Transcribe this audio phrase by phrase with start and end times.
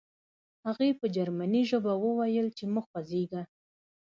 [0.65, 3.41] هغې په جرمني ژبه وویل چې مه خوځېږه